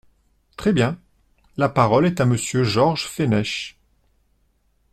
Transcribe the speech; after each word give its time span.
Très 0.57 0.73
bien! 0.73 0.97
La 1.57 1.69
parole 1.69 2.07
est 2.07 2.19
à 2.21 2.25
Monsieur 2.25 2.63
Georges 2.63 3.05
Fenech. 3.05 3.77